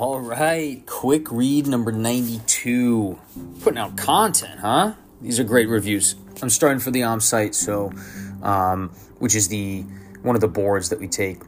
[0.00, 3.18] All right, quick read number 92.
[3.60, 4.94] Putting out content, huh?
[5.20, 6.14] These are great reviews.
[6.40, 7.92] I'm starting for the OMSITE, so
[8.42, 9.82] um, which is the
[10.22, 11.42] one of the boards that we take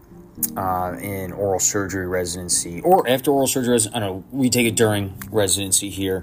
[0.55, 3.75] uh, in oral surgery residency or after oral surgery.
[3.95, 4.25] I don't know.
[4.31, 6.23] We take it during residency here,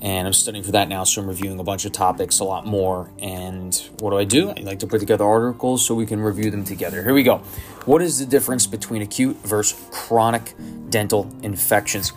[0.00, 1.04] and I'm studying for that now.
[1.04, 3.10] So I'm reviewing a bunch of topics, a lot more.
[3.18, 4.50] And what do I do?
[4.50, 7.02] I like to put together articles so we can review them together.
[7.02, 7.38] Here we go.
[7.86, 10.54] What is the difference between acute versus chronic
[10.90, 12.12] dental infections?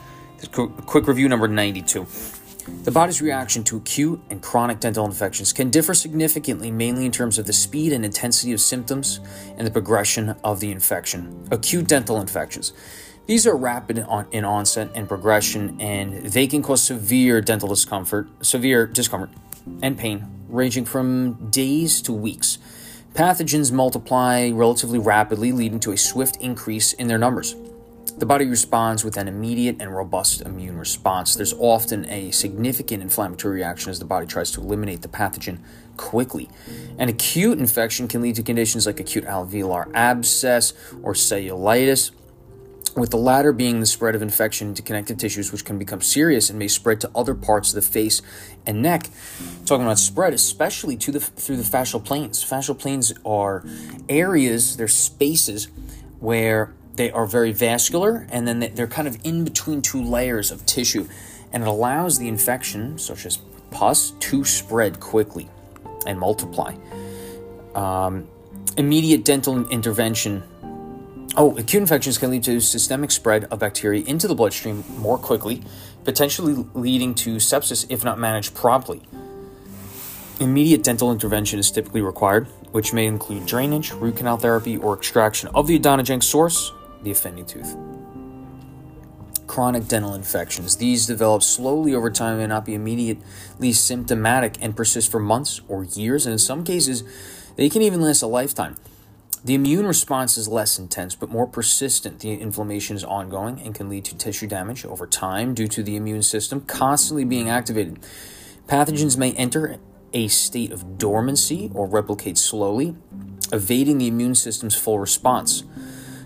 [0.51, 2.05] Quick review number 92.
[2.83, 7.39] The body's reaction to acute and chronic dental infections can differ significantly, mainly in terms
[7.39, 9.21] of the speed and intensity of symptoms
[9.57, 11.47] and the progression of the infection.
[11.49, 12.73] Acute dental infections.
[13.27, 13.97] These are rapid
[14.31, 19.31] in onset and progression, and they can cause severe dental discomfort, severe discomfort
[19.81, 22.57] and pain, ranging from days to weeks.
[23.13, 27.53] Pathogens multiply relatively rapidly, leading to a swift increase in their numbers.
[28.17, 31.35] The body responds with an immediate and robust immune response.
[31.35, 35.59] There's often a significant inflammatory reaction as the body tries to eliminate the pathogen
[35.97, 36.49] quickly.
[36.97, 40.71] An acute infection can lead to conditions like acute alveolar abscess
[41.03, 42.11] or cellulitis,
[42.97, 46.49] with the latter being the spread of infection to connective tissues, which can become serious
[46.49, 48.21] and may spread to other parts of the face
[48.65, 49.09] and neck.
[49.65, 52.43] Talking about spread, especially to the through the fascial planes.
[52.43, 53.63] Fascial planes are
[54.09, 55.67] areas, they're spaces
[56.19, 60.65] where they are very vascular and then they're kind of in between two layers of
[60.65, 61.07] tissue,
[61.53, 63.37] and it allows the infection, such as
[63.69, 65.47] pus, to spread quickly
[66.07, 66.73] and multiply.
[67.75, 68.27] Um,
[68.77, 70.43] immediate dental intervention
[71.39, 75.61] Oh, acute infections can lead to systemic spread of bacteria into the bloodstream more quickly,
[76.03, 79.03] potentially leading to sepsis if not managed promptly.
[80.39, 85.47] Immediate dental intervention is typically required, which may include drainage, root canal therapy, or extraction
[85.53, 86.71] of the odontogenic source,
[87.03, 87.77] the offending tooth.
[89.45, 90.77] Chronic dental infections.
[90.77, 95.61] These develop slowly over time and may not be immediately symptomatic and persist for months
[95.67, 97.03] or years, and in some cases,
[97.57, 98.75] they can even last a lifetime.
[99.45, 102.19] The immune response is less intense but more persistent.
[102.19, 105.95] The inflammation is ongoing and can lead to tissue damage over time due to the
[105.95, 107.99] immune system constantly being activated.
[108.67, 109.77] Pathogens may enter
[110.13, 112.95] a state of dormancy or replicate slowly,
[113.53, 115.63] evading the immune system's full response.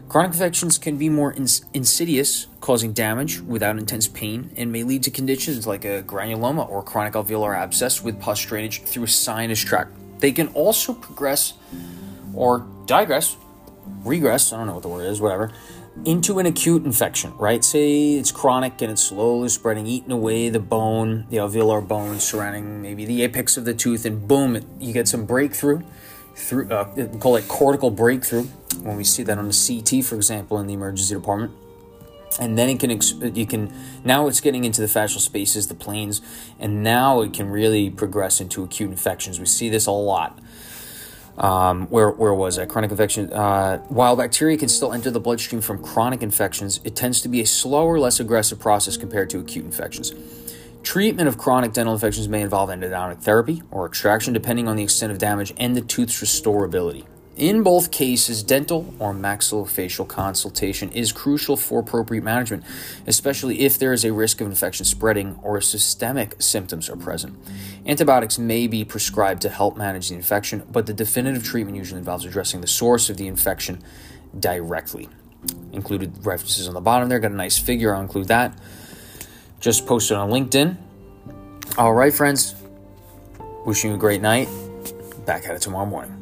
[0.07, 5.03] Chronic infections can be more ins- insidious, causing damage without intense pain, and may lead
[5.03, 9.59] to conditions like a granuloma or chronic alveolar abscess with pus drainage through a sinus
[9.59, 9.91] tract.
[10.19, 11.53] They can also progress
[12.33, 13.37] or digress,
[14.03, 15.51] regress, I don't know what the word is, whatever,
[16.05, 17.63] into an acute infection, right?
[17.63, 22.81] Say it's chronic and it's slowly spreading, eating away the bone, the alveolar bone surrounding
[22.81, 25.81] maybe the apex of the tooth, and boom, you get some breakthrough
[26.35, 28.43] through, uh, call it cortical breakthrough
[28.81, 31.51] when we see that on the CT, for example, in the emergency department.
[32.39, 33.73] And then it can, you can,
[34.05, 36.21] now it's getting into the fascial spaces, the planes,
[36.59, 39.37] and now it can really progress into acute infections.
[39.37, 40.39] We see this a lot.
[41.41, 42.67] Um, where, where was I?
[42.67, 43.33] Chronic infection.
[43.33, 47.41] Uh, while bacteria can still enter the bloodstream from chronic infections, it tends to be
[47.41, 50.13] a slower, less aggressive process compared to acute infections.
[50.83, 55.11] Treatment of chronic dental infections may involve endodontic therapy or extraction, depending on the extent
[55.11, 57.05] of damage and the tooth's restorability.
[57.41, 62.63] In both cases, dental or maxillofacial consultation is crucial for appropriate management,
[63.07, 67.35] especially if there is a risk of infection spreading or systemic symptoms are present.
[67.87, 72.25] Antibiotics may be prescribed to help manage the infection, but the definitive treatment usually involves
[72.25, 73.81] addressing the source of the infection
[74.39, 75.09] directly.
[75.71, 78.55] Included references on the bottom there, got a nice figure, I'll include that.
[79.59, 80.77] Just posted on LinkedIn.
[81.79, 82.53] All right, friends,
[83.65, 84.47] wishing you a great night.
[85.25, 86.20] Back at it tomorrow morning.